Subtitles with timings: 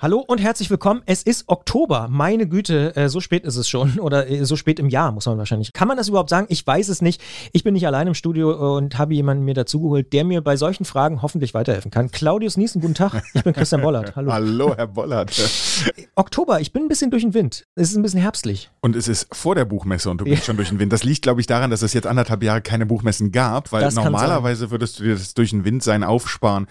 [0.00, 1.02] Hallo und herzlich willkommen.
[1.06, 2.06] Es ist Oktober.
[2.08, 5.26] Meine Güte, äh, so spät ist es schon oder äh, so spät im Jahr, muss
[5.26, 5.72] man wahrscheinlich.
[5.72, 6.46] Kann man das überhaupt sagen?
[6.50, 7.20] Ich weiß es nicht.
[7.52, 10.84] Ich bin nicht allein im Studio und habe jemanden mir dazugeholt, der mir bei solchen
[10.84, 12.12] Fragen hoffentlich weiterhelfen kann.
[12.12, 13.24] Claudius Niesen, guten Tag.
[13.34, 14.14] Ich bin Christian Bollert.
[14.14, 14.32] Hallo.
[14.32, 15.32] Hallo, Herr Bollert.
[16.14, 17.66] Oktober, ich bin ein bisschen durch den Wind.
[17.74, 18.70] Es ist ein bisschen herbstlich.
[18.78, 20.44] Und es ist vor der Buchmesse und du bist ja.
[20.44, 20.92] schon durch den Wind.
[20.92, 24.70] Das liegt, glaube ich, daran, dass es jetzt anderthalb Jahre keine Buchmessen gab, weil normalerweise
[24.70, 26.68] würdest du dir das durch den Wind sein aufsparen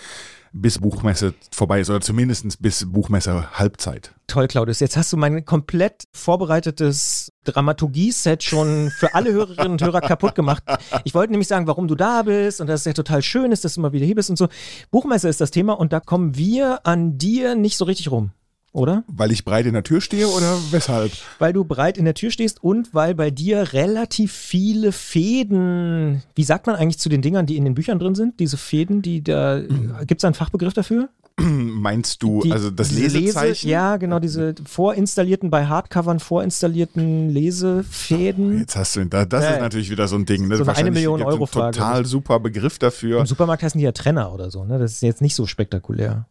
[0.53, 4.13] bis Buchmesse vorbei ist oder zumindest bis Buchmesse Halbzeit.
[4.27, 4.79] Toll, Claudius.
[4.79, 10.63] Jetzt hast du mein komplett vorbereitetes Dramaturgie-Set schon für alle Hörerinnen und Hörer kaputt gemacht.
[11.05, 13.63] Ich wollte nämlich sagen, warum du da bist und dass es ja total schön ist,
[13.63, 14.47] dass du mal wieder hier bist und so.
[14.91, 18.31] Buchmesse ist das Thema und da kommen wir an dir nicht so richtig rum
[18.73, 19.03] oder?
[19.07, 21.11] Weil ich breit in der Tür stehe oder weshalb?
[21.39, 26.43] Weil du breit in der Tür stehst und weil bei dir relativ viele Fäden, wie
[26.43, 28.39] sagt man eigentlich zu den Dingern, die in den Büchern drin sind?
[28.39, 29.61] Diese Fäden, die da,
[30.05, 31.09] gibt es einen Fachbegriff dafür?
[31.39, 33.47] Meinst du, die, also das Lesezeichen?
[33.47, 38.59] Lese, ja, genau, diese vorinstallierten, bei Hardcovern vorinstallierten Lesefäden.
[38.59, 40.47] Jetzt hast du, das, das äh, ist natürlich wieder so ein Ding.
[40.47, 40.57] Ne?
[40.57, 41.77] So eine, eine Million Euro Frage.
[41.77, 43.19] Total super Begriff dafür.
[43.19, 44.79] Im Supermarkt heißen die ja Trenner oder so, ne?
[44.79, 46.25] Das ist jetzt nicht so spektakulär.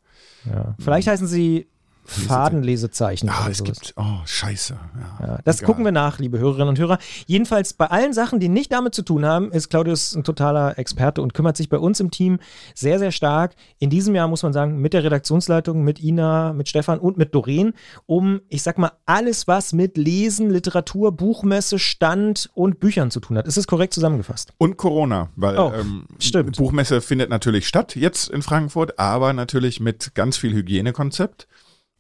[0.45, 0.75] Ja.
[0.79, 1.67] Vielleicht heißen sie
[2.07, 3.29] Fadenlesezeichen.
[3.29, 4.79] Ah, es gibt, oh, scheiße.
[5.21, 5.67] Ja, ja, das egal.
[5.67, 6.99] gucken wir nach, liebe Hörerinnen und Hörer.
[7.27, 11.21] Jedenfalls bei allen Sachen, die nicht damit zu tun haben, ist Claudius ein totaler Experte
[11.21, 12.39] und kümmert sich bei uns im Team
[12.75, 13.55] sehr, sehr stark.
[13.79, 17.35] In diesem Jahr muss man sagen, mit der Redaktionsleitung, mit Ina, mit Stefan und mit
[17.35, 17.75] Doreen,
[18.07, 23.37] um, ich sag mal, alles, was mit Lesen, Literatur, Buchmesse, Stand und Büchern zu tun
[23.37, 23.47] hat.
[23.47, 24.53] Ist es korrekt zusammengefasst?
[24.59, 26.07] Und Corona, weil oh, ähm.
[26.57, 31.49] Buchmesse findet natürlich statt, jetzt in Frankfurt, aber natürlich mit ganz viel Hygienekonzept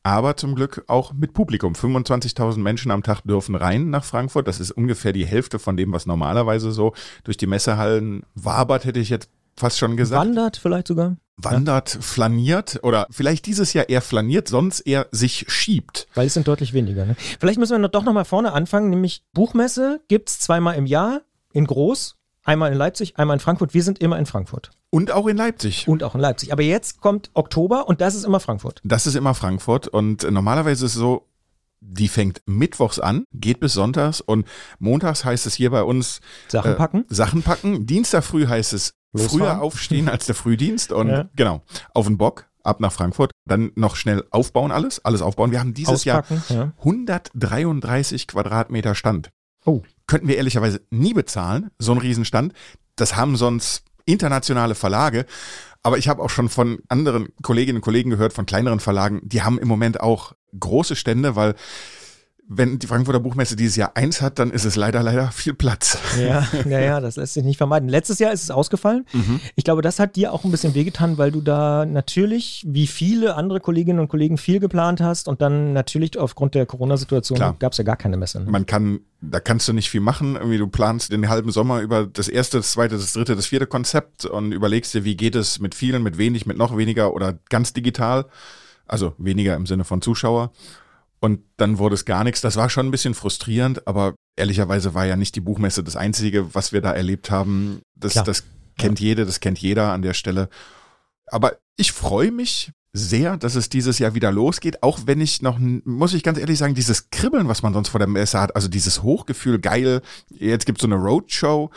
[0.06, 1.72] aber zum Glück auch mit Publikum.
[1.72, 4.46] 25.000 Menschen am Tag dürfen rein nach Frankfurt.
[4.46, 9.00] Das ist ungefähr die Hälfte von dem, was normalerweise so durch die Messehallen wabert, hätte
[9.00, 10.24] ich jetzt fast schon gesagt.
[10.24, 11.16] Wandert vielleicht sogar?
[11.38, 12.00] Wandert, ja.
[12.00, 16.06] flaniert oder vielleicht dieses Jahr eher flaniert, sonst eher sich schiebt.
[16.14, 17.04] Weil es sind deutlich weniger.
[17.04, 17.16] Ne?
[17.40, 21.22] Vielleicht müssen wir doch noch mal vorne anfangen, nämlich Buchmesse gibt es zweimal im Jahr
[21.52, 22.16] in groß
[22.46, 23.74] Einmal in Leipzig, einmal in Frankfurt.
[23.74, 24.70] Wir sind immer in Frankfurt.
[24.96, 25.86] Und auch in Leipzig.
[25.86, 26.52] Und auch in Leipzig.
[26.52, 28.80] Aber jetzt kommt Oktober und das ist immer Frankfurt.
[28.82, 29.88] Das ist immer Frankfurt.
[29.88, 31.28] Und normalerweise ist es so,
[31.80, 34.46] die fängt mittwochs an, geht bis sonntags und
[34.78, 37.04] montags heißt es hier bei uns Sachen äh, packen.
[37.10, 37.84] Äh, Sachen packen.
[37.84, 39.38] Dienstag früh heißt es Losfahren.
[39.38, 41.28] früher aufstehen als der Frühdienst und ja.
[41.36, 41.60] genau,
[41.92, 45.52] auf den Bock ab nach Frankfurt, dann noch schnell aufbauen alles, alles aufbauen.
[45.52, 46.72] Wir haben dieses Auspacken, Jahr ja.
[46.78, 49.30] 133 Quadratmeter Stand.
[49.66, 49.82] Oh.
[50.06, 52.54] Könnten wir ehrlicherweise nie bezahlen, so ein Riesenstand.
[52.96, 55.26] Das haben sonst internationale Verlage.
[55.82, 59.42] Aber ich habe auch schon von anderen Kolleginnen und Kollegen gehört, von kleineren Verlagen, die
[59.42, 61.54] haben im Moment auch große Stände, weil
[62.48, 65.98] wenn die Frankfurter Buchmesse dieses Jahr eins hat, dann ist es leider, leider viel Platz.
[66.20, 67.88] Ja, ja, ja, das lässt sich nicht vermeiden.
[67.88, 69.04] Letztes Jahr ist es ausgefallen.
[69.12, 69.40] Mhm.
[69.56, 73.34] Ich glaube, das hat dir auch ein bisschen wehgetan, weil du da natürlich, wie viele
[73.34, 77.78] andere Kolleginnen und Kollegen, viel geplant hast und dann natürlich aufgrund der Corona-Situation gab es
[77.78, 78.40] ja gar keine Messe.
[78.40, 78.50] Ne?
[78.50, 80.36] Man kann, da kannst du nicht viel machen.
[80.36, 83.66] Irgendwie du planst den halben Sommer über das erste, das zweite, das dritte, das vierte
[83.66, 87.38] Konzept und überlegst dir, wie geht es mit vielen, mit wenig, mit noch weniger oder
[87.48, 88.26] ganz digital.
[88.86, 90.52] Also weniger im Sinne von Zuschauer.
[91.20, 92.40] Und dann wurde es gar nichts.
[92.40, 96.54] Das war schon ein bisschen frustrierend, aber ehrlicherweise war ja nicht die Buchmesse das Einzige,
[96.54, 97.80] was wir da erlebt haben.
[97.94, 98.44] Das, das
[98.78, 99.06] kennt ja.
[99.06, 100.48] jede, das kennt jeder an der Stelle.
[101.26, 105.58] Aber ich freue mich sehr, dass es dieses Jahr wieder losgeht, auch wenn ich noch,
[105.58, 108.68] muss ich ganz ehrlich sagen, dieses Kribbeln, was man sonst vor der Messe hat, also
[108.68, 110.00] dieses Hochgefühl, geil,
[110.30, 111.70] jetzt gibt es so eine Roadshow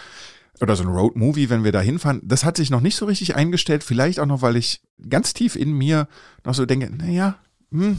[0.62, 3.36] oder so ein Roadmovie, wenn wir da hinfahren, das hat sich noch nicht so richtig
[3.36, 6.08] eingestellt, vielleicht auch noch, weil ich ganz tief in mir
[6.46, 7.36] noch so denke, naja,
[7.72, 7.98] hm,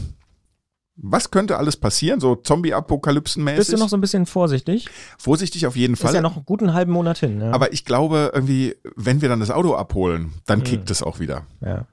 [1.03, 3.57] was könnte alles passieren, so Zombie-Apokalypsen-mäßig?
[3.57, 4.87] Bist du noch so ein bisschen vorsichtig?
[5.17, 6.11] Vorsichtig auf jeden Fall.
[6.11, 7.41] Ist ja noch einen guten halben Monat hin.
[7.41, 7.51] Ja.
[7.51, 10.63] Aber ich glaube, irgendwie, wenn wir dann das Auto abholen, dann mhm.
[10.63, 11.45] kickt es auch wieder.
[11.61, 11.87] Ja.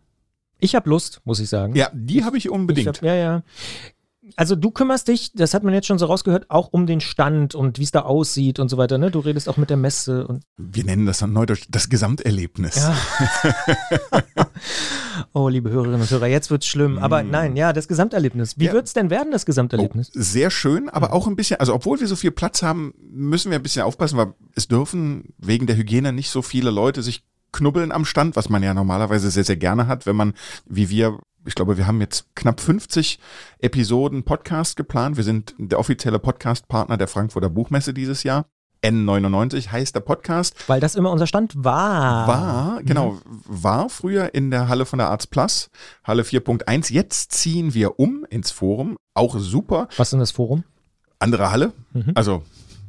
[0.61, 1.75] Ich habe Lust, muss ich sagen.
[1.75, 2.89] Ja, die habe ich unbedingt.
[2.89, 3.43] Ich hab, ja, ja
[4.37, 7.55] also du kümmerst dich, das hat man jetzt schon so rausgehört, auch um den Stand
[7.55, 8.99] und wie es da aussieht und so weiter.
[8.99, 9.11] Ne?
[9.11, 10.27] Du redest auch mit der Messe.
[10.27, 12.77] Und Wir nennen das dann neudeutsch das Gesamterlebnis.
[12.77, 12.97] Ja.
[15.33, 16.99] oh, liebe Hörerinnen und Hörer, jetzt wird es schlimm.
[16.99, 17.31] Aber mm.
[17.31, 18.59] nein, ja, das Gesamterlebnis.
[18.59, 18.73] Wie ja.
[18.73, 20.11] wird es denn werden, das Gesamterlebnis?
[20.15, 23.51] Oh, sehr schön, aber auch ein bisschen, also obwohl wir so viel Platz haben, müssen
[23.51, 27.25] wir ein bisschen aufpassen, weil es dürfen wegen der Hygiene nicht so viele Leute sich
[27.53, 30.35] knubbeln am Stand, was man ja normalerweise sehr, sehr gerne hat, wenn man,
[30.67, 33.19] wie wir, ich glaube, wir haben jetzt knapp 50
[33.59, 35.17] Episoden Podcast geplant.
[35.17, 38.47] Wir sind der offizielle Podcast-Partner der Frankfurter Buchmesse dieses Jahr.
[38.83, 40.55] N99 heißt der Podcast.
[40.69, 42.27] Weil das immer unser Stand war.
[42.27, 43.21] War, genau, mhm.
[43.47, 45.71] war früher in der Halle von der Arts Plus,
[46.05, 46.93] Halle 4.1.
[46.93, 48.97] Jetzt ziehen wir um ins Forum.
[49.15, 49.89] Auch super.
[49.97, 50.65] Was ist denn das Forum?
[51.19, 51.73] Andere Halle.
[51.93, 52.13] Mhm.
[52.15, 52.43] Also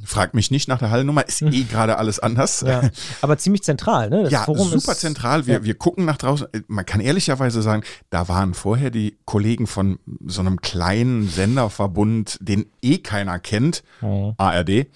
[0.06, 2.62] Frag mich nicht nach der Hallennummer, ist eh gerade alles anders.
[2.62, 2.90] Ja,
[3.22, 4.24] aber ziemlich zentral, ne?
[4.24, 5.46] Das ja, Forum super ist, zentral.
[5.46, 5.64] Wir, ja.
[5.64, 6.48] wir gucken nach draußen.
[6.68, 12.68] Man kann ehrlicherweise sagen, da waren vorher die Kollegen von so einem kleinen Senderverbund, den
[12.82, 14.34] eh keiner kennt, Mhm.
[14.38, 14.88] ARD.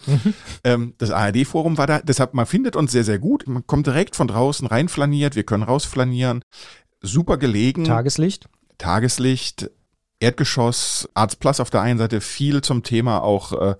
[0.64, 2.00] Ähm, das ARD-Forum war da.
[2.00, 3.48] Deshalb, man findet uns sehr, sehr gut.
[3.48, 5.36] Man kommt direkt von draußen reinflaniert.
[5.36, 6.42] Wir können rausflanieren.
[7.02, 7.84] Super gelegen.
[7.84, 8.48] Tageslicht.
[8.78, 9.70] Tageslicht,
[10.20, 13.76] Erdgeschoss, Arts Plus auf der einen Seite, viel zum Thema auch äh,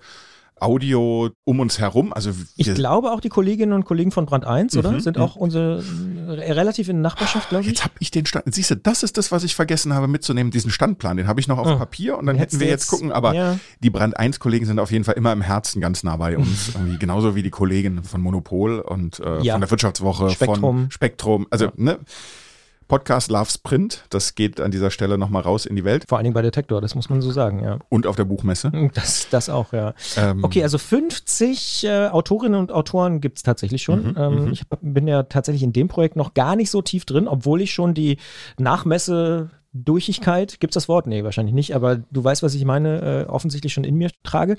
[0.60, 2.12] Audio um uns herum.
[2.12, 4.92] Also Ich glaube auch die Kolleginnen und Kollegen von Brand 1, oder?
[4.92, 5.22] Mhm, Sind mhm.
[5.22, 5.82] auch unsere
[6.28, 7.68] äh, relativ in der Nachbarschaft, glaube ich.
[7.68, 8.54] Jetzt habe ich den Stand.
[8.54, 11.16] Siehst du, das ist das, was ich vergessen habe mitzunehmen, diesen Standplan.
[11.16, 11.76] Den habe ich noch auf Oh.
[11.76, 13.10] Papier und dann hätten wir jetzt jetzt- gucken.
[13.12, 13.58] Aber ja.
[13.80, 16.72] die Brand 1-Kollegen sind auf jeden Fall immer im Herzen ganz nah bei uns.
[16.98, 19.54] Genauso wie die Kollegen von Monopol und äh, Ja.
[19.54, 20.60] von der Wirtschaftswoche, Spektrum.
[20.60, 21.46] von Spektrum.
[21.50, 21.72] Also, Ja.
[21.76, 21.98] ne?
[22.88, 26.04] Podcast Loves Print, das geht an dieser Stelle nochmal raus in die Welt.
[26.08, 27.78] Vor allen Dingen bei Detektor, das muss man so sagen, ja.
[27.88, 28.72] Und auf der Buchmesse.
[28.94, 29.94] Das, das auch, ja.
[30.16, 34.10] Ähm, Okay, also 50 äh, Autorinnen und Autoren gibt es tatsächlich schon.
[34.10, 34.52] Mhm, ähm, mhm.
[34.52, 37.60] ich hab, bin ja tatsächlich in dem Projekt noch gar nicht so tief drin, obwohl
[37.60, 38.18] ich schon die
[38.58, 41.08] Nachmesse Durchigkeit, gibt es das Wort?
[41.08, 44.56] Nee, wahrscheinlich nicht, aber du weißt, was ich meine, äh, offensichtlich schon in mir trage.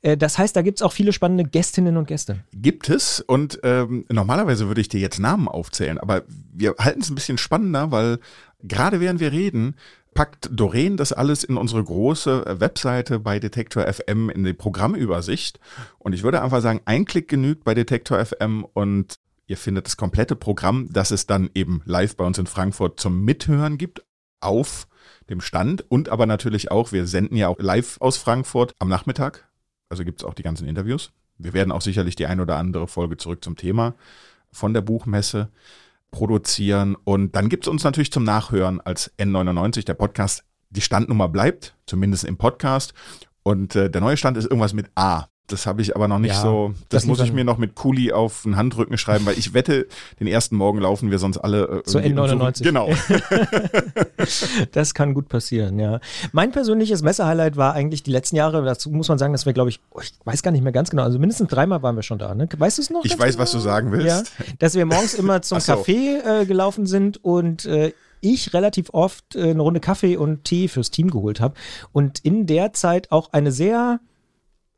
[0.00, 2.40] Äh, das heißt, da gibt es auch viele spannende Gästinnen und Gäste.
[2.54, 6.22] Gibt es und ähm, normalerweise würde ich dir jetzt Namen aufzählen, aber
[6.52, 8.18] wir halten es ein bisschen spannender, weil
[8.62, 9.76] gerade während wir reden,
[10.14, 15.60] packt Doreen das alles in unsere große äh, Webseite bei Detektor FM in die Programmübersicht.
[15.98, 19.98] Und ich würde einfach sagen, ein Klick genügt bei Detektor FM und ihr findet das
[19.98, 24.02] komplette Programm, das es dann eben live bei uns in Frankfurt zum Mithören gibt
[24.44, 24.86] auf
[25.30, 29.48] dem Stand und aber natürlich auch, wir senden ja auch live aus Frankfurt am Nachmittag.
[29.88, 31.12] Also gibt es auch die ganzen Interviews.
[31.38, 33.94] Wir werden auch sicherlich die ein oder andere Folge zurück zum Thema
[34.52, 35.50] von der Buchmesse
[36.10, 36.96] produzieren.
[37.04, 40.44] Und dann gibt es uns natürlich zum Nachhören als N99, der Podcast.
[40.70, 42.94] Die Standnummer bleibt, zumindest im Podcast.
[43.42, 45.26] Und äh, der neue Stand ist irgendwas mit A.
[45.46, 46.74] Das habe ich aber noch nicht Ja, so.
[46.88, 49.86] Das, das muss ich mir noch mit Kuli auf den Handrücken schreiben, weil ich wette,
[50.18, 51.64] den ersten Morgen laufen wir sonst alle.
[51.64, 52.52] Äh, Zur irgendwie im N99.
[52.54, 52.66] Zug.
[52.66, 52.88] Genau.
[54.72, 56.00] Das kann gut passieren, ja.
[56.32, 59.70] Mein persönliches Messehighlight war eigentlich die letzten Jahre, dazu muss man sagen, dass wir, glaube
[59.70, 62.18] ich, oh, ich weiß gar nicht mehr ganz genau, also mindestens dreimal waren wir schon
[62.18, 62.48] da, ne?
[62.56, 63.04] Weißt du es noch?
[63.04, 63.42] Ich weiß, genau?
[63.42, 64.06] was du sagen willst.
[64.06, 65.72] Ja, dass wir morgens immer zum so.
[65.72, 70.68] Café äh, gelaufen sind und äh, ich relativ oft äh, eine Runde Kaffee und Tee
[70.68, 71.54] fürs Team geholt habe
[71.92, 74.00] und in der Zeit auch eine sehr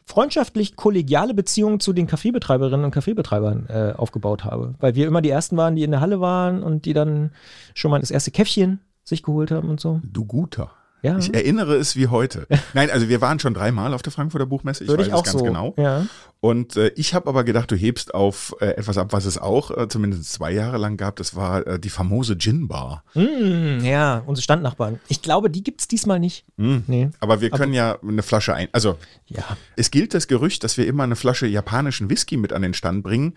[0.06, 5.30] freundschaftlich kollegiale Beziehung zu den Kaffeebetreiberinnen und Kaffeebetreibern äh, aufgebaut habe, weil wir immer die
[5.30, 7.32] ersten waren, die in der Halle waren und die dann
[7.74, 10.00] schon mal das erste Käffchen sich geholt haben und so.
[10.04, 10.70] Du guter.
[11.06, 12.46] Ja, Ich erinnere es wie heute.
[12.74, 14.84] Nein, also wir waren schon dreimal auf der Frankfurter Buchmesse.
[14.84, 15.44] Ich würde weiß ich auch es ganz so.
[15.44, 15.74] genau.
[15.78, 16.06] Ja.
[16.40, 19.70] Und äh, ich habe aber gedacht, du hebst auf äh, etwas ab, was es auch
[19.76, 21.16] äh, zumindest zwei Jahre lang gab.
[21.16, 23.04] Das war äh, die famose Gin Bar.
[23.14, 25.00] Mm, ja, unsere Standnachbarn.
[25.08, 26.44] Ich glaube, die gibt es diesmal nicht.
[26.56, 26.78] Mm.
[26.86, 27.10] Nee.
[27.20, 28.68] Aber wir können ja eine Flasche ein.
[28.72, 29.44] Also Ja.
[29.76, 33.02] es gilt das Gerücht, dass wir immer eine Flasche japanischen Whisky mit an den Stand
[33.02, 33.34] bringen.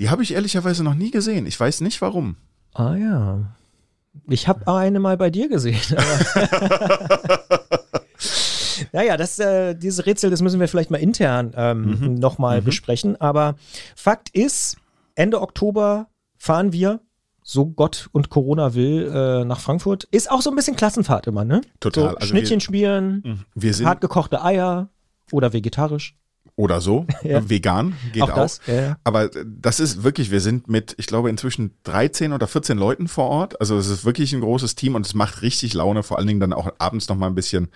[0.00, 1.46] Die habe ich ehrlicherweise noch nie gesehen.
[1.46, 2.36] Ich weiß nicht warum.
[2.74, 3.56] Ah ja.
[4.28, 5.80] Ich habe eine mal bei dir gesehen.
[8.92, 13.20] naja, das, äh, dieses Rätsel, das müssen wir vielleicht mal intern ähm, nochmal besprechen.
[13.20, 13.56] Aber
[13.96, 14.76] Fakt ist,
[15.14, 17.00] Ende Oktober fahren wir,
[17.42, 20.04] so Gott und Corona will, äh, nach Frankfurt.
[20.04, 21.62] Ist auch so ein bisschen Klassenfahrt immer, ne?
[21.80, 22.10] Total.
[22.10, 24.88] So Also Schnittchen wir- spielen, Wir sind hart gekochte Eier
[25.32, 26.16] oder vegetarisch.
[26.60, 27.48] Oder so, Ja.
[27.48, 28.34] vegan geht auch auch.
[28.36, 28.60] das.
[28.66, 28.96] Ja.
[29.02, 33.28] Aber das ist wirklich, wir sind mit, ich glaube, inzwischen 13 oder 14 Leuten vor
[33.28, 33.60] Ort.
[33.60, 36.40] Also es ist wirklich ein großes Team und es macht richtig Laune, vor allen Dingen
[36.40, 37.68] dann auch abends noch mal ein bisschen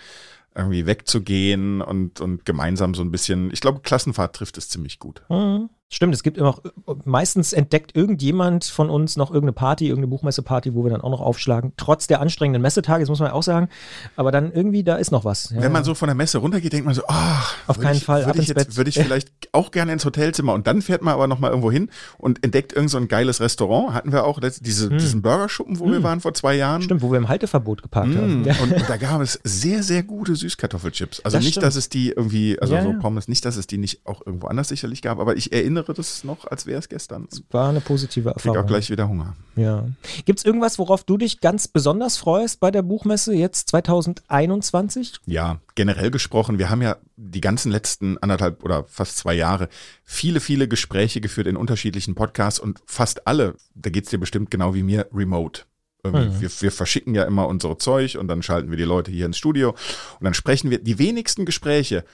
[0.55, 5.23] irgendwie wegzugehen und, und gemeinsam so ein bisschen, ich glaube, Klassenfahrt trifft es ziemlich gut.
[5.29, 5.69] Mhm.
[5.91, 6.61] Stimmt, es gibt immer auch,
[7.05, 11.21] meistens entdeckt irgendjemand von uns noch irgendeine Party, irgendeine Buchmesseparty, wo wir dann auch noch
[11.21, 13.69] aufschlagen, trotz der anstrengenden Messetage, das muss man ja auch sagen.
[14.17, 15.51] Aber dann irgendwie, da ist noch was.
[15.51, 15.61] Ja.
[15.61, 18.05] Wenn man so von der Messe runtergeht, denkt man so, ach, Auf würde keinen ich,
[18.05, 21.15] Fall, würde ich jetzt, würde ich vielleicht auch gerne ins Hotelzimmer und dann fährt man
[21.15, 23.95] aber noch mal irgendwo hin und entdeckt irgend so ein geiles Restaurant.
[23.95, 26.81] Hatten wir auch diese, diesen Burgerschuppen, wo wir waren vor zwei Jahren.
[26.81, 26.85] Hm.
[26.87, 28.41] Stimmt, wo wir im Halteverbot geparkt haben.
[28.41, 28.55] Mm, Ja.
[28.63, 31.21] Und, und da gab es sehr, sehr gute Süßkartoffelchips.
[31.21, 31.67] Also Das nicht, stimmt.
[31.67, 32.95] dass es die irgendwie, also Ja, so.
[33.01, 36.25] Pommes, nicht, dass es die nicht auch irgendwo anders sicherlich gab, aber ich erinnere das
[36.25, 37.29] noch, als wäre es gestern.
[37.33, 38.59] Ich War eine positive Erfahrung.
[38.59, 39.37] auch gleich wieder Hunger.
[39.57, 39.87] Ja.
[40.25, 45.21] Gibt es irgendwas, worauf du dich ganz besonders freust bei der Buchmesse jetzt 2021?
[45.27, 49.69] Ja, generell gesprochen, wir haben ja die ganzen letzten anderthalb oder fast zwei Jahre
[50.05, 54.75] viele, viele Gespräche geführt in unterschiedlichen Podcasts und fast alle, da geht's dir bestimmt genau
[54.75, 55.63] wie mir, remote.
[56.05, 56.41] Mhm.
[56.41, 59.39] Wir, wir verschicken ja immer unsere Zeug und dann schalten wir die Leute hier ins
[59.39, 60.79] Studio und dann sprechen wir.
[60.79, 62.05] Die wenigsten Gespräche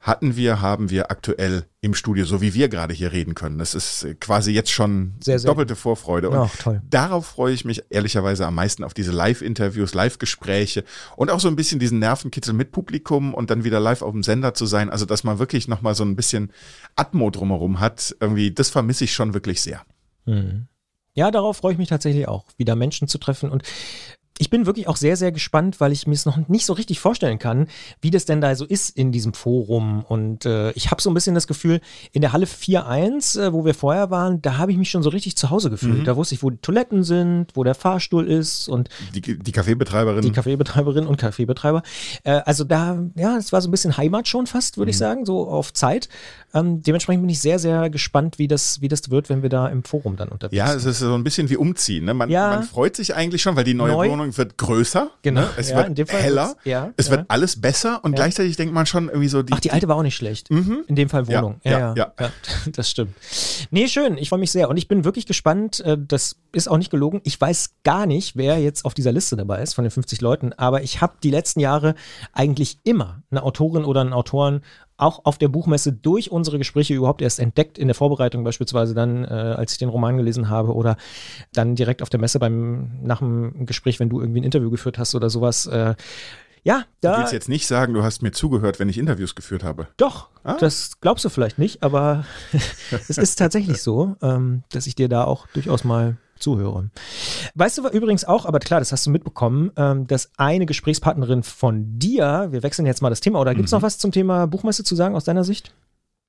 [0.00, 3.58] hatten wir, haben wir aktuell im Studio, so wie wir gerade hier reden können.
[3.58, 6.30] Das ist quasi jetzt schon Sehr, sehr doppelte Vorfreude.
[6.30, 6.82] Und Ach, toll.
[6.88, 10.84] darauf freue ich mich ehrlicherweise am meisten auf diese Live-Interviews, Live-Gespräche
[11.16, 14.22] und auch so ein bisschen diesen Nervenkitzel mit Publikum und dann wieder live auf dem
[14.22, 14.88] Sender zu sein.
[14.88, 16.52] Also, dass man wirklich nochmal so ein bisschen
[16.94, 18.14] Atmo drumherum hat.
[18.20, 19.82] Irgendwie, das vermisse ich schon wirklich sehr.
[21.14, 23.50] Ja, darauf freue ich mich tatsächlich auch, wieder Menschen zu treffen.
[23.50, 23.62] Und
[24.38, 27.00] ich bin wirklich auch sehr, sehr gespannt, weil ich mir es noch nicht so richtig
[27.00, 27.66] vorstellen kann,
[28.00, 30.04] wie das denn da so ist in diesem Forum.
[30.08, 31.80] Und äh, ich habe so ein bisschen das Gefühl,
[32.12, 35.10] in der Halle 4.1, äh, wo wir vorher waren, da habe ich mich schon so
[35.10, 36.06] richtig zu Hause gefühlt.
[36.06, 40.22] Da wusste ich, wo die Toiletten sind, wo der Fahrstuhl ist und Die, die Kaffeebetreiberin.
[40.22, 41.82] die Kaffeebetreiberin und Kaffeebetreiber.
[42.24, 45.24] Äh, also da, ja, es war so ein bisschen Heimat schon fast, würde ich sagen,
[45.26, 46.08] so auf Zeit.
[46.54, 49.66] Ähm, dementsprechend bin ich sehr, sehr gespannt, wie das, wie das wird, wenn wir da
[49.68, 50.78] im Forum dann unterwegs Ja, sind.
[50.78, 52.04] es ist so ein bisschen wie umziehen.
[52.04, 52.14] Ne?
[52.14, 52.50] Man, Ja.
[52.50, 54.08] man freut sich eigentlich schon, weil die neue Neu.
[54.10, 55.10] Wohnung wird größer.
[55.22, 55.40] Genau.
[55.42, 55.48] Ne?
[55.56, 56.56] Es Ja, wird heller.
[56.64, 57.12] ja, es ja.
[57.12, 59.52] wird alles besser und gleichzeitig denkt man schon irgendwie so die.
[59.52, 60.50] Ach, die alte war auch nicht schlecht.
[60.50, 61.60] In dem Fall Wohnung.
[61.64, 62.12] ja, ja.
[62.72, 63.14] Das stimmt.
[63.70, 64.18] Nee, schön.
[64.18, 64.68] Ich freue mich sehr.
[64.68, 65.80] Und ich bin wirklich gespannt.
[65.80, 67.20] äh, Das ist auch nicht gelogen.
[67.24, 70.52] Ich weiß gar nicht, wer jetzt auf dieser Liste dabei ist von den 50 Leuten.
[70.54, 71.94] Aber ich habe die letzten Jahre
[72.32, 74.62] eigentlich immer eine Autorin oder einen Autoren
[74.98, 79.24] auch auf der Buchmesse durch unsere Gespräche überhaupt erst entdeckt, in der Vorbereitung beispielsweise dann,
[79.24, 80.96] äh, als ich den Roman gelesen habe oder
[81.54, 84.98] dann direkt auf der Messe beim, nach dem Gespräch, wenn du irgendwie ein Interview geführt
[84.98, 85.66] hast oder sowas.
[85.66, 85.94] Äh,
[86.64, 87.18] ja, Du da.
[87.18, 89.86] willst jetzt nicht sagen, du hast mir zugehört, wenn ich Interviews geführt habe.
[89.96, 90.56] Doch, Ah.
[90.58, 92.24] das glaubst du vielleicht nicht, aber
[93.08, 96.90] es ist tatsächlich so, ähm, dass ich dir da auch durchaus mal zuhöre.
[97.54, 101.98] Weißt du übrigens auch, aber klar, das hast du mitbekommen, ähm, dass eine Gesprächspartnerin von
[101.98, 104.84] dir, wir wechseln jetzt mal das Thema, oder gibt es noch was zum Thema Buchmesse
[104.84, 105.74] zu sagen aus deiner Sicht?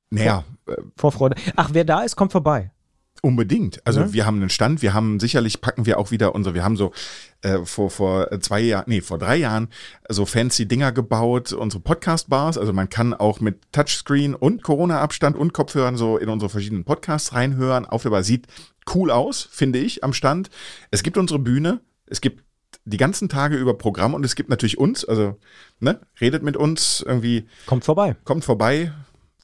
[0.10, 1.36] Naja, äh, Vorfreude.
[1.56, 2.72] Ach, wer da ist, kommt vorbei.
[3.22, 3.86] Unbedingt.
[3.86, 4.14] Also Ja.
[4.14, 6.92] wir haben einen Stand, wir haben sicherlich packen wir auch wieder unsere, wir haben so
[7.42, 9.70] äh, vor, vor zwei Jahren, nee, vor drei Jahren
[10.10, 12.58] so fancy Dinger gebaut, unsere Podcast-Bars.
[12.58, 17.34] Also man kann auch mit Touchscreen und Corona-Abstand und Kopfhörern so in unsere verschiedenen Podcasts
[17.34, 17.86] reinhören.
[17.86, 18.48] Aufnehmbar sieht
[18.94, 20.50] cool aus, finde ich, am Stand.
[20.92, 22.44] Es gibt unsere Bühne, es gibt
[22.86, 25.38] die ganzen Tage über Programm und es gibt natürlich uns, also
[25.80, 28.16] ne, redet mit uns, irgendwie Kommt vorbei.
[28.24, 28.92] kommt vorbei,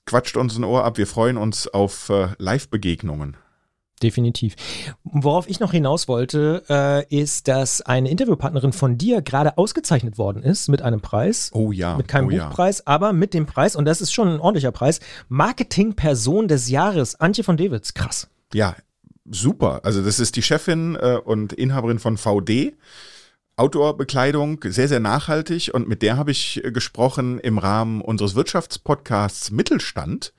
[0.05, 0.98] quatscht uns ein Ohr ab.
[0.98, 3.38] Wir freuen uns auf äh, Live-Begegnungen.
[4.04, 4.56] Definitiv.
[5.04, 10.44] Worauf ich noch hinaus wollte, äh, ist, dass eine Interviewpartnerin von dir gerade ausgezeichnet worden
[10.44, 11.50] ist mit einem Preis.
[11.54, 11.96] Oh ja.
[11.96, 12.48] Mit keinem oh ja.
[12.48, 15.00] Buchpreis, aber mit dem Preis, und das ist schon ein ordentlicher Preis,
[15.30, 17.94] Marketing-Person des Jahres, Antje von Dewitz.
[17.94, 18.28] Krass.
[18.54, 18.75] Ja,
[19.30, 19.82] super.
[19.84, 22.75] Also das ist die Chefin äh, und Inhaberin von VD.
[23.58, 25.72] Outdoor-Bekleidung, sehr, sehr nachhaltig.
[25.74, 30.34] Und mit der habe ich äh, gesprochen im Rahmen unseres Wirtschaftspodcasts Mittelstand.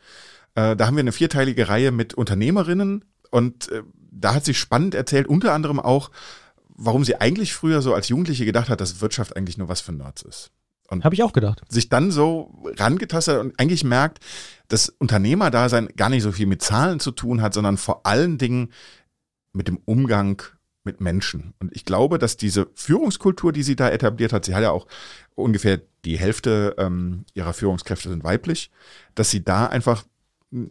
[0.55, 3.05] Äh, da haben wir eine vierteilige Reihe mit Unternehmerinnen.
[3.37, 6.11] Und äh, da hat sie spannend erzählt, unter anderem auch,
[6.69, 9.93] warum sie eigentlich früher so als Jugendliche gedacht hat, dass Wirtschaft eigentlich nur was für
[9.93, 10.53] Nerds ist.
[10.91, 11.61] Habe ich auch gedacht.
[11.69, 14.21] sich dann so rangetastet und eigentlich merkt,
[14.69, 18.73] dass Unternehmerdasein gar nicht so viel mit Zahlen zu tun hat, sondern vor allen Dingen
[19.53, 20.41] mit dem Umgang
[20.83, 21.53] mit Menschen.
[21.59, 24.87] Und ich glaube, dass diese Führungskultur, die sie da etabliert hat, sie hat ja auch
[25.35, 28.71] ungefähr die Hälfte ähm, ihrer Führungskräfte sind weiblich,
[29.15, 30.05] dass sie da einfach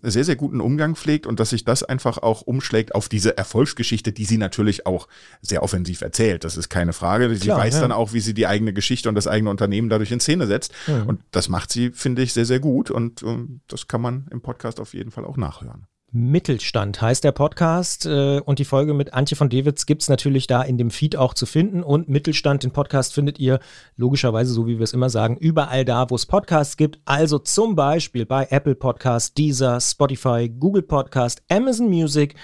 [0.01, 4.13] sehr, sehr guten Umgang pflegt und dass sich das einfach auch umschlägt auf diese Erfolgsgeschichte,
[4.13, 5.07] die sie natürlich auch
[5.41, 6.43] sehr offensiv erzählt.
[6.43, 7.33] Das ist keine Frage.
[7.35, 7.81] Sie Klar, weiß ja.
[7.81, 10.73] dann auch, wie sie die eigene Geschichte und das eigene Unternehmen dadurch in Szene setzt.
[10.87, 11.07] Mhm.
[11.07, 12.89] Und das macht sie, finde ich, sehr, sehr gut.
[12.89, 15.87] Und ähm, das kann man im Podcast auf jeden Fall auch nachhören.
[16.17, 20.47] Mittelstand heißt der Podcast äh, und die Folge mit Antje von Dewitz gibt es natürlich
[20.47, 21.83] da in dem Feed auch zu finden.
[21.83, 23.59] Und Mittelstand, den Podcast findet ihr
[23.97, 27.01] logischerweise, so wie wir es immer sagen, überall da, wo es Podcasts gibt.
[27.03, 32.35] Also zum Beispiel bei Apple Podcast, Deezer, Spotify, Google Podcast, Amazon Music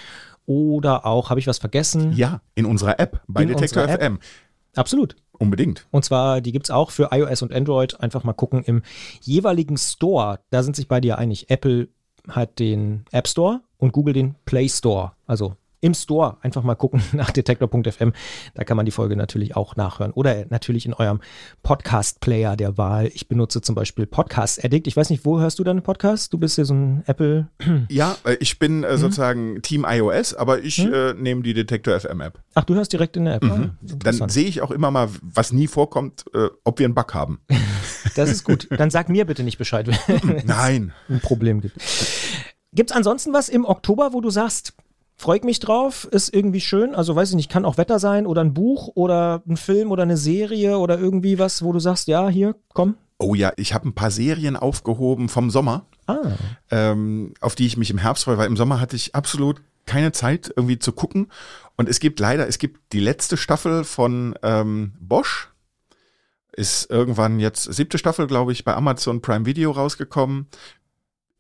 [0.45, 2.11] oder auch, habe ich was vergessen?
[2.11, 4.01] Ja, in unserer App bei In Detektor App.
[4.01, 4.19] FM.
[4.75, 5.15] Absolut.
[5.31, 5.87] Unbedingt.
[5.91, 8.01] Und zwar, die gibt es auch für iOS und Android.
[8.01, 8.81] Einfach mal gucken im
[9.21, 10.41] jeweiligen Store.
[10.49, 11.49] Da sind sich bei dir einig.
[11.49, 11.87] Apple
[12.27, 15.13] hat den App Store und Google den Play Store.
[15.25, 18.13] Also im Store einfach mal gucken nach detektor.fm.
[18.53, 20.11] Da kann man die Folge natürlich auch nachhören.
[20.13, 21.19] Oder natürlich in eurem
[21.63, 23.09] Podcast-Player der Wahl.
[23.13, 24.87] Ich benutze zum Beispiel Podcast Addict.
[24.87, 26.29] Ich weiß nicht, wo hörst du deine Podcasts?
[26.29, 27.47] Du bist ja so ein Apple.
[27.89, 28.83] Ja, äh, ich bin Mhm.
[28.85, 32.39] äh, sozusagen Team iOS, aber ich äh, nehme die Detektor FM App.
[32.53, 33.43] Ach, du hörst direkt in der App.
[33.43, 37.13] Ah, Dann sehe ich auch immer mal, was nie vorkommt, äh, ob wir einen Bug
[37.13, 37.39] haben.
[38.15, 38.67] Das ist gut.
[38.71, 40.91] Dann sag mir bitte nicht Bescheid, wenn es Nein.
[41.07, 41.77] ein Problem gibt.
[42.73, 44.73] Gibt es ansonsten was im Oktober, wo du sagst,
[45.21, 46.95] freue ich mich drauf, ist irgendwie schön?
[46.95, 50.03] Also weiß ich nicht, kann auch Wetter sein oder ein Buch oder ein Film oder
[50.03, 52.95] eine Serie oder irgendwie was, wo du sagst, ja, hier, komm.
[53.19, 56.31] Oh ja, ich habe ein paar Serien aufgehoben vom Sommer, Ah,
[56.71, 60.11] ähm, auf die ich mich im Herbst freue, weil im Sommer hatte ich absolut keine
[60.11, 61.31] Zeit irgendwie zu gucken.
[61.77, 65.49] Und es gibt leider, es gibt die letzte Staffel von ähm, Bosch.
[66.53, 70.47] Ist irgendwann jetzt siebte Staffel, glaube ich, bei Amazon Prime Video rausgekommen.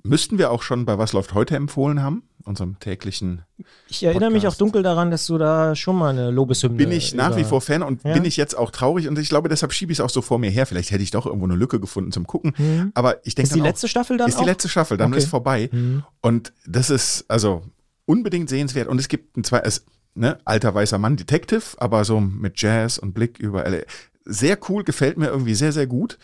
[0.03, 3.43] Müssten wir auch schon bei Was läuft heute empfohlen haben, unserem täglichen.
[3.87, 4.33] Ich erinnere Podcast.
[4.33, 6.77] mich auch dunkel daran, dass du da schon mal eine Lobeshymne.
[6.77, 8.13] Bin ich nach wie vor Fan und ja.
[8.13, 10.39] bin ich jetzt auch traurig und ich glaube, deshalb schiebe ich es auch so vor
[10.39, 10.65] mir her.
[10.65, 12.53] Vielleicht hätte ich doch irgendwo eine Lücke gefunden zum Gucken.
[12.57, 12.91] Mhm.
[12.95, 13.49] Aber ich denke.
[13.49, 14.29] Ist die letzte auch, Staffel dann?
[14.29, 14.41] Ist auch?
[14.41, 15.19] die letzte Staffel, dann okay.
[15.19, 15.69] ist vorbei.
[15.71, 16.03] Mhm.
[16.21, 17.63] Und das ist also
[18.05, 18.87] unbedingt sehenswert.
[18.87, 22.97] Und es gibt ein zwei, es, ne, alter weißer Mann, Detective, aber so mit Jazz
[22.97, 23.83] und Blick über LA.
[24.25, 26.17] Sehr cool, gefällt mir irgendwie sehr, sehr gut.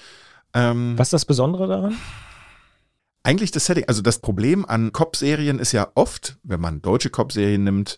[0.53, 1.95] Ähm, Was ist das Besondere daran?
[3.27, 7.65] Eigentlich das Setting, also das Problem an Cop-Serien ist ja oft, wenn man deutsche Cop-Serien
[7.65, 7.97] nimmt,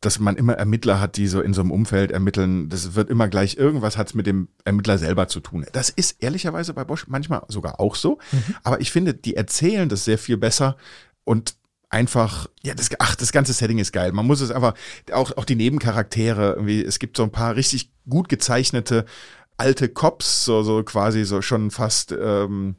[0.00, 2.70] dass man immer Ermittler hat, die so in so einem Umfeld ermitteln.
[2.70, 5.66] Das wird immer gleich irgendwas hat mit dem Ermittler selber zu tun.
[5.72, 8.18] Das ist ehrlicherweise bei Bosch manchmal sogar auch so.
[8.32, 8.56] Mhm.
[8.62, 10.78] Aber ich finde, die erzählen das sehr viel besser
[11.24, 11.56] und
[11.90, 14.12] einfach, ja, das, ach, das ganze Setting ist geil.
[14.12, 14.72] Man muss es einfach,
[15.12, 19.04] auch, auch die Nebencharaktere, irgendwie, es gibt so ein paar richtig gut gezeichnete
[19.58, 22.76] alte Cops, so, so quasi so schon fast, ähm,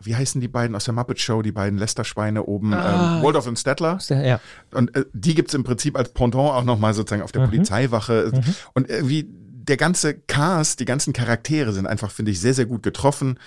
[0.00, 3.46] wie heißen die beiden aus der Muppet Show, die beiden Lester-Schweine oben, ah, ähm, Waldorf
[3.46, 3.98] und Stettler.
[4.08, 4.40] Ja.
[4.72, 7.50] Und äh, die gibt's im Prinzip als Pendant auch nochmal sozusagen auf der mhm.
[7.50, 8.32] Polizeiwache.
[8.34, 8.54] Mhm.
[8.74, 12.82] Und irgendwie der ganze Cast, die ganzen Charaktere sind einfach, finde ich, sehr, sehr gut
[12.82, 13.38] getroffen.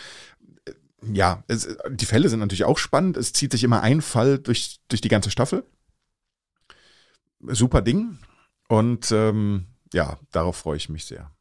[1.14, 3.18] Ja, es, die Fälle sind natürlich auch spannend.
[3.18, 5.64] Es zieht sich immer ein Fall durch, durch die ganze Staffel.
[7.42, 8.18] Super Ding.
[8.68, 11.32] Und ähm, ja, darauf freue ich mich sehr.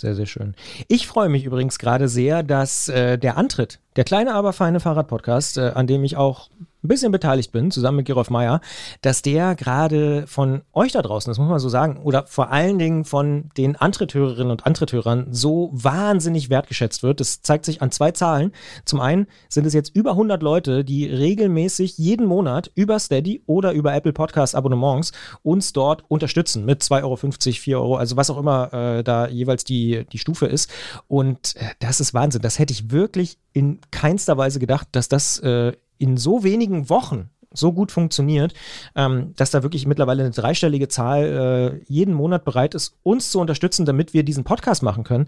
[0.00, 0.54] Sehr, sehr schön.
[0.88, 5.58] Ich freue mich übrigens gerade sehr, dass äh, der Antritt, der kleine, aber feine Fahrradpodcast,
[5.58, 6.50] äh, an dem ich auch
[6.84, 8.60] ein bisschen beteiligt bin, zusammen mit Gerolf Meyer,
[9.00, 12.78] dass der gerade von euch da draußen, das muss man so sagen, oder vor allen
[12.78, 17.20] Dingen von den Antritthörerinnen und Antritthörern so wahnsinnig wertgeschätzt wird.
[17.20, 18.52] Das zeigt sich an zwei Zahlen.
[18.84, 23.72] Zum einen sind es jetzt über 100 Leute, die regelmäßig jeden Monat über Steady oder
[23.72, 25.12] über Apple Podcast Abonnements
[25.42, 29.64] uns dort unterstützen mit 2,50 Euro, 4 Euro, also was auch immer äh, da jeweils
[29.64, 30.70] die, die Stufe ist.
[31.08, 32.42] Und äh, das ist Wahnsinn.
[32.42, 37.30] Das hätte ich wirklich in keinster Weise gedacht, dass das äh, in so wenigen Wochen
[37.54, 38.52] so gut funktioniert,
[38.96, 43.40] ähm, dass da wirklich mittlerweile eine dreistellige Zahl äh, jeden Monat bereit ist, uns zu
[43.40, 45.26] unterstützen, damit wir diesen Podcast machen können.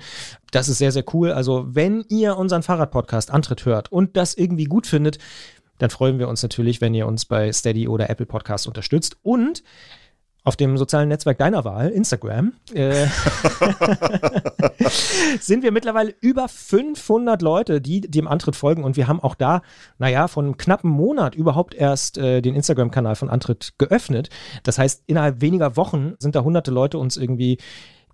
[0.51, 1.33] Das ist sehr, sehr cool.
[1.33, 5.19] Also, wenn ihr unseren Fahrradpodcast Antritt hört und das irgendwie gut findet,
[5.79, 9.17] dann freuen wir uns natürlich, wenn ihr uns bei Steady oder Apple Podcast unterstützt.
[9.23, 9.63] Und
[10.47, 12.93] auf dem sozialen Netzwerk deiner Wahl, Instagram, äh,
[15.41, 18.85] sind wir mittlerweile über 500 Leute, die dem Antritt folgen.
[18.85, 19.63] Und wir haben auch da,
[19.99, 24.31] naja, von einem knappen Monat überhaupt erst äh, den Instagram-Kanal von Antritt geöffnet.
[24.63, 27.59] Das heißt, innerhalb weniger Wochen sind da hunderte Leute uns irgendwie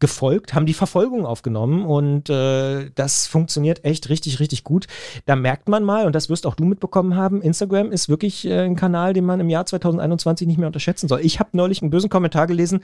[0.03, 4.89] gefolgt, haben die Verfolgung aufgenommen und äh, das funktioniert echt richtig, richtig gut.
[5.27, 8.65] Da merkt man mal, und das wirst auch du mitbekommen haben, Instagram ist wirklich äh,
[8.65, 11.21] ein Kanal, den man im Jahr 2021 nicht mehr unterschätzen soll.
[11.21, 12.81] Ich habe neulich einen bösen Kommentar gelesen,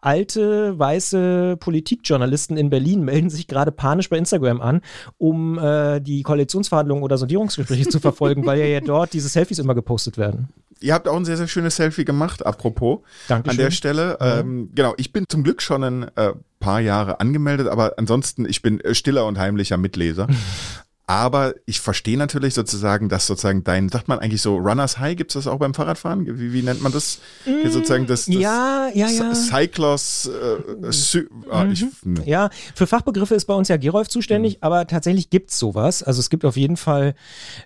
[0.00, 4.80] alte weiße Politikjournalisten in Berlin melden sich gerade panisch bei Instagram an,
[5.18, 9.74] um äh, die Koalitionsverhandlungen oder Sondierungsgespräche zu verfolgen, weil ja, ja dort diese Selfies immer
[9.74, 10.48] gepostet werden.
[10.82, 13.00] Ihr habt auch ein sehr, sehr schönes Selfie gemacht, apropos.
[13.28, 13.58] Dankeschön.
[13.58, 14.18] An der Stelle.
[14.20, 14.40] Ja.
[14.40, 18.62] Ähm, genau, ich bin zum Glück schon ein äh, paar Jahre angemeldet, aber ansonsten, ich
[18.62, 20.28] bin äh, stiller und heimlicher Mitleser.
[21.12, 25.30] Aber ich verstehe natürlich sozusagen, dass sozusagen dein, sagt man eigentlich so Runners High, gibt
[25.30, 26.26] es das auch beim Fahrradfahren?
[26.38, 27.18] Wie, wie nennt man das?
[27.44, 29.34] Mm, sozusagen das, das ja, ja, ja.
[29.34, 32.14] Cyclos, äh, ah, ich, mhm.
[32.14, 32.22] ne.
[32.24, 34.58] Ja, für Fachbegriffe ist bei uns ja Gerolf zuständig, mhm.
[34.62, 36.02] aber tatsächlich gibt es sowas.
[36.02, 37.14] Also es gibt auf jeden Fall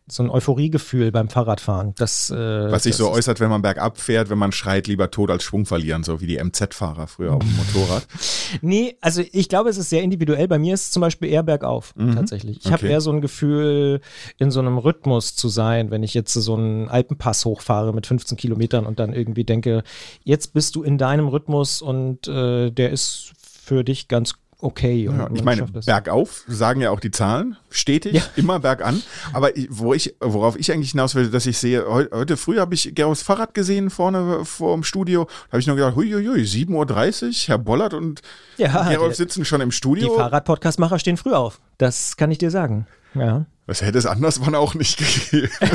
[0.09, 1.95] so ein Euphoriegefühl beim Fahrradfahren.
[1.99, 5.13] Das, äh, Was sich das so äußert, wenn man bergab fährt, wenn man schreit, lieber
[5.13, 8.09] tot als Schwung verlieren, so wie die MZ-Fahrer früher auf dem Motorrad.
[8.61, 10.49] Nee, also ich glaube, es ist sehr individuell.
[10.49, 12.17] Bei mir ist es zum Beispiel eher bergauf, mhm.
[12.17, 12.57] tatsächlich.
[12.59, 12.73] Ich okay.
[12.73, 16.55] habe eher so ein Gefühl, in so einem Rhythmus zu sein, wenn ich jetzt so
[16.55, 19.83] einen Alpenpass hochfahre mit 15 Kilometern und dann irgendwie denke,
[20.25, 25.05] jetzt bist du in deinem Rhythmus und äh, der ist für dich ganz okay.
[25.05, 28.23] Ja, ich meine, bergauf sagen ja auch die Zahlen, stetig, ja.
[28.37, 29.03] immer bergan.
[29.33, 32.95] Aber wo ich, worauf ich eigentlich hinaus will, dass ich sehe, heute, früh habe ich
[32.95, 37.33] Gerolds Fahrrad gesehen vorne vor dem Studio, da habe ich nur gedacht, huiuiui, 7.30 Uhr,
[37.49, 38.23] Herr Bollert und
[38.57, 40.09] ja, Gerolf sitzen schon im Studio.
[40.09, 42.87] Die Fahrrad-Podcast-Macher stehen früh auf, das kann ich dir sagen.
[43.21, 43.47] Ja.
[43.67, 44.99] Das hätte es anders anderswann auch nicht
[45.31, 45.51] gegeben.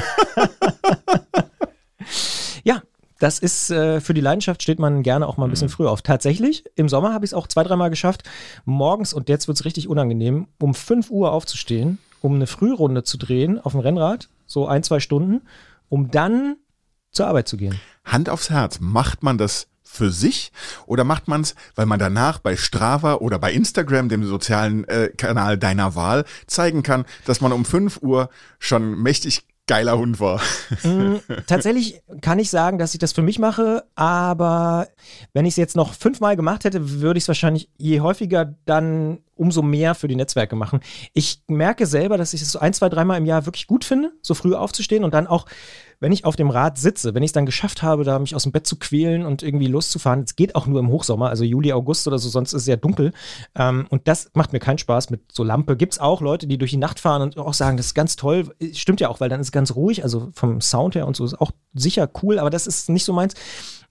[2.63, 2.81] ja,
[3.19, 5.71] das ist äh, für die Leidenschaft steht man gerne auch mal ein bisschen mhm.
[5.71, 6.01] früher auf.
[6.01, 8.23] Tatsächlich, im Sommer habe ich es auch zwei, dreimal geschafft,
[8.65, 13.17] morgens, und jetzt wird es richtig unangenehm, um 5 Uhr aufzustehen, um eine Frührunde zu
[13.17, 15.41] drehen auf dem Rennrad, so ein, zwei Stunden,
[15.89, 16.55] um dann
[17.11, 17.79] zur Arbeit zu gehen.
[18.05, 20.51] Hand aufs Herz, macht man das für sich
[20.85, 25.09] oder macht man es, weil man danach bei Strava oder bei Instagram, dem sozialen äh,
[25.09, 30.41] Kanal deiner Wahl, zeigen kann, dass man um 5 Uhr schon mächtig geiler Hund war.
[30.83, 34.87] Mm, tatsächlich kann ich sagen, dass ich das für mich mache, aber
[35.33, 39.19] wenn ich es jetzt noch fünfmal gemacht hätte, würde ich es wahrscheinlich je häufiger dann
[39.35, 40.81] umso mehr für die Netzwerke machen.
[41.13, 44.11] Ich merke selber, dass ich es so ein, zwei, dreimal im Jahr wirklich gut finde,
[44.21, 45.45] so früh aufzustehen und dann auch
[46.01, 48.43] wenn ich auf dem Rad sitze, wenn ich es dann geschafft habe, da mich aus
[48.43, 51.71] dem Bett zu quälen und irgendwie loszufahren, es geht auch nur im Hochsommer, also Juli,
[51.71, 53.13] August oder so, sonst ist es sehr dunkel.
[53.55, 55.77] Ähm, und das macht mir keinen Spaß mit so Lampe.
[55.77, 58.15] Gibt es auch Leute, die durch die Nacht fahren und auch sagen, das ist ganz
[58.15, 58.53] toll.
[58.73, 61.23] Stimmt ja auch, weil dann ist es ganz ruhig, also vom Sound her und so
[61.23, 63.35] ist auch sicher cool, aber das ist nicht so meins.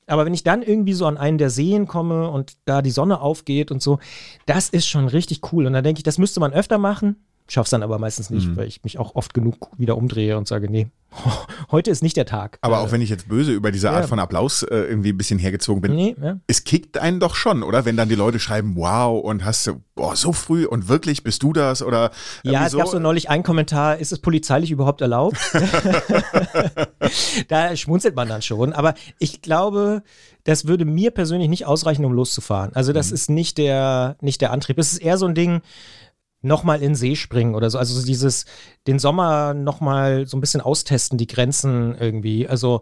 [0.09, 3.20] Aber wenn ich dann irgendwie so an einen der Seen komme und da die Sonne
[3.20, 4.01] aufgeht und so,
[4.44, 5.66] das ist schon richtig cool.
[5.66, 7.25] Und da denke ich, das müsste man öfter machen.
[7.50, 8.56] Schaff's dann aber meistens nicht, mhm.
[8.56, 10.86] weil ich mich auch oft genug wieder umdrehe und sage, nee,
[11.72, 12.58] heute ist nicht der Tag.
[12.60, 14.06] Aber äh, auch wenn ich jetzt böse über diese Art ja.
[14.06, 16.38] von Applaus äh, irgendwie ein bisschen hergezogen bin, nee, ja.
[16.46, 17.84] es kickt einen doch schon, oder?
[17.84, 21.42] Wenn dann die Leute schreiben, wow, und hast du, boah, so früh und wirklich bist
[21.42, 21.82] du das?
[21.82, 22.12] Oder
[22.44, 22.78] Ja, es so.
[22.78, 25.36] gab so neulich einen Kommentar, ist es polizeilich überhaupt erlaubt?
[27.48, 28.72] da schmunzelt man dann schon.
[28.72, 30.04] Aber ich glaube,
[30.44, 32.70] das würde mir persönlich nicht ausreichen, um loszufahren.
[32.74, 33.14] Also, das mhm.
[33.14, 34.78] ist nicht der, nicht der Antrieb.
[34.78, 35.62] Es ist eher so ein Ding,
[36.42, 37.79] nochmal in See springen oder so.
[37.79, 38.46] Also dieses,
[38.87, 42.48] den Sommer nochmal so ein bisschen austesten, die Grenzen irgendwie.
[42.48, 42.81] Also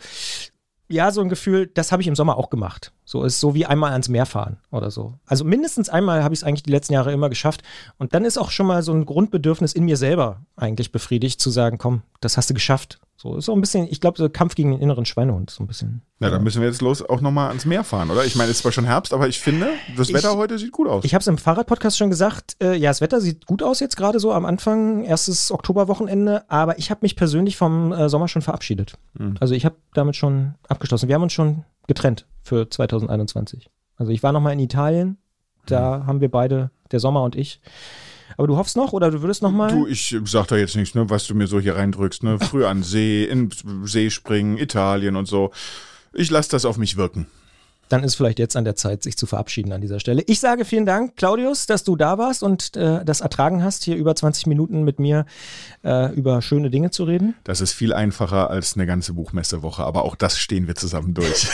[0.91, 2.93] ja, so ein Gefühl, das habe ich im Sommer auch gemacht.
[3.05, 5.15] So ist so wie einmal ans Meer fahren oder so.
[5.27, 7.63] Also mindestens einmal habe ich es eigentlich die letzten Jahre immer geschafft.
[7.99, 11.51] Und dann ist auch schon mal so ein Grundbedürfnis in mir selber eigentlich befriedigt, zu
[11.51, 13.01] sagen, komm, das hast du geschafft.
[13.21, 15.67] So ist so ein bisschen, ich glaube, so Kampf gegen den inneren Schweinehund, so ein
[15.67, 16.03] bisschen.
[16.21, 18.25] Ja, dann müssen wir jetzt los auch nochmal ans Meer fahren, oder?
[18.25, 20.71] Ich meine, es ist zwar schon Herbst, aber ich finde, das Wetter ich, heute sieht
[20.71, 21.05] gut aus.
[21.05, 23.97] Ich habe es im Fahrradpodcast schon gesagt, äh, ja, das Wetter sieht gut aus jetzt
[23.97, 28.41] gerade so am Anfang, erstes Oktoberwochenende, aber ich habe mich persönlich vom äh, Sommer schon
[28.41, 28.95] verabschiedet.
[29.15, 29.35] Mhm.
[29.41, 31.09] Also ich habe damit schon abgeschlossen.
[31.09, 33.69] Wir haben uns schon getrennt für 2021.
[33.97, 35.19] Also ich war nochmal in Italien,
[35.67, 36.07] da mhm.
[36.07, 37.61] haben wir beide, der Sommer und ich,
[38.39, 39.69] aber du hoffst noch oder du würdest noch mal?
[39.69, 42.23] Du, ich sag da jetzt nichts, ne, was du mir so hier reindrückst.
[42.23, 42.39] Ne?
[42.39, 43.51] Früh an See, in
[43.85, 45.51] See springen, Italien und so.
[46.13, 47.27] Ich lasse das auf mich wirken
[47.89, 50.23] dann ist vielleicht jetzt an der Zeit, sich zu verabschieden an dieser Stelle.
[50.27, 53.97] Ich sage vielen Dank, Claudius, dass du da warst und äh, das ertragen hast, hier
[53.97, 55.27] über 20 Minuten mit mir
[55.85, 57.35] äh, über schöne Dinge zu reden.
[57.45, 61.49] Das ist viel einfacher als eine ganze Buchmessewoche, aber auch das stehen wir zusammen durch.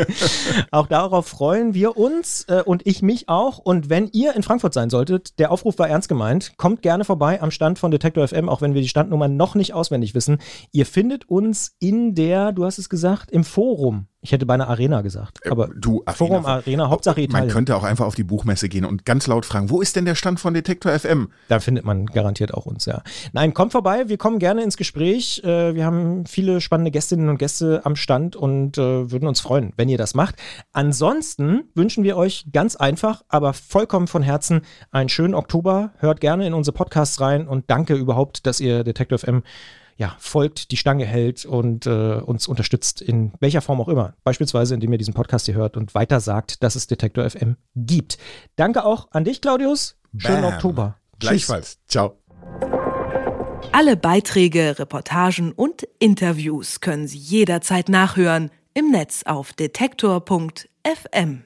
[0.70, 3.58] auch darauf freuen wir uns äh, und ich mich auch.
[3.58, 7.40] Und wenn ihr in Frankfurt sein solltet, der Aufruf war ernst gemeint, kommt gerne vorbei
[7.40, 10.38] am Stand von Detektor FM, auch wenn wir die Standnummer noch nicht auswendig wissen.
[10.72, 14.68] Ihr findet uns in der, du hast es gesagt, im Forum ich hätte bei einer
[14.68, 15.38] Arena gesagt.
[15.44, 17.46] Äh, aber du, Arena, Forum Arena, Hauptsache Italien.
[17.46, 20.04] Man könnte auch einfach auf die Buchmesse gehen und ganz laut fragen, wo ist denn
[20.04, 21.28] der Stand von Detektor FM?
[21.48, 23.02] Da findet man garantiert auch uns, ja.
[23.32, 25.42] Nein, kommt vorbei, wir kommen gerne ins Gespräch.
[25.42, 29.72] Äh, wir haben viele spannende Gästinnen und Gäste am Stand und äh, würden uns freuen,
[29.76, 30.36] wenn ihr das macht.
[30.72, 35.92] Ansonsten wünschen wir euch ganz einfach, aber vollkommen von Herzen einen schönen Oktober.
[35.98, 39.42] Hört gerne in unsere Podcasts rein und danke überhaupt, dass ihr Detektor FM
[40.00, 44.14] ja, folgt, die Stange hält und äh, uns unterstützt, in welcher Form auch immer.
[44.24, 48.16] Beispielsweise, indem ihr diesen Podcast hier hört und weiter sagt, dass es Detektor FM gibt.
[48.56, 49.98] Danke auch an dich, Claudius.
[50.16, 50.54] Schönen Bam.
[50.54, 50.96] Oktober.
[51.18, 51.76] Gleichfalls.
[51.80, 51.86] Tschüss.
[51.86, 52.16] Ciao.
[53.72, 61.42] Alle Beiträge, Reportagen und Interviews können Sie jederzeit nachhören im Netz auf detektor.fm.